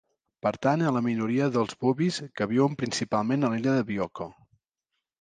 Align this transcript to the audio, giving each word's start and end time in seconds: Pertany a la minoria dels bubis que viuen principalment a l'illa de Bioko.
Pertany 0.45 0.83
a 0.85 0.93
la 0.95 1.03
minoria 1.07 1.51
dels 1.59 1.77
bubis 1.85 2.19
que 2.41 2.49
viuen 2.57 2.81
principalment 2.83 3.47
a 3.51 3.55
l'illa 3.55 3.81
de 3.81 3.89
Bioko. 3.95 4.33